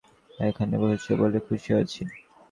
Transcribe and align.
এখানে 0.39 0.73
এসেছো 0.87 1.13
বলে 1.21 1.37
খুশি 1.47 1.69
হয়েছি। 1.75 2.01